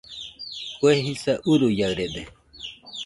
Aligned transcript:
Kue 0.79 0.93
jisa 1.05 1.33
uruiaɨrede 1.51 2.21